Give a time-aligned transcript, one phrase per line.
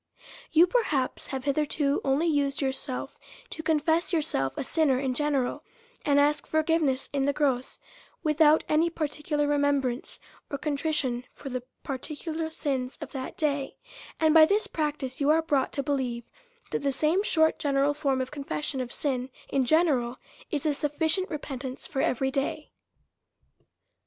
[0.51, 3.19] You, perhaps, have hitherto only Used yourself
[3.51, 5.63] to confess yourself a sinner in general,
[6.03, 7.77] and asked forgive ness in the gross,
[8.23, 10.19] without any particular remembrance,
[10.49, 13.77] or contrition for the particular sins of that day;
[14.19, 16.23] and, by this practice, you are brought to believe
[16.71, 20.17] that the same short, general form of confession of sin in gene ral
[20.49, 22.71] is a sufficient repentance for every day.